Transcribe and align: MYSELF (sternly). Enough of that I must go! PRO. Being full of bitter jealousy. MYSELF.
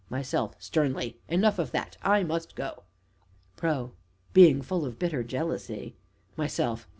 MYSELF 0.09 0.55
(sternly). 0.57 1.19
Enough 1.27 1.59
of 1.59 1.69
that 1.73 1.95
I 2.01 2.23
must 2.23 2.55
go! 2.55 2.85
PRO. 3.55 3.91
Being 4.33 4.63
full 4.63 4.83
of 4.83 4.97
bitter 4.97 5.23
jealousy. 5.23 5.95
MYSELF. 6.35 6.87